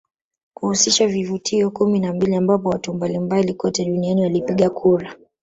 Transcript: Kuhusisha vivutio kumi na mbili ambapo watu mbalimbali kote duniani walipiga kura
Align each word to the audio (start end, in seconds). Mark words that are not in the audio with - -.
Kuhusisha 0.53 1.07
vivutio 1.07 1.71
kumi 1.71 1.99
na 1.99 2.13
mbili 2.13 2.35
ambapo 2.35 2.69
watu 2.69 2.93
mbalimbali 2.93 3.53
kote 3.53 3.85
duniani 3.85 4.21
walipiga 4.21 4.69
kura 4.69 5.15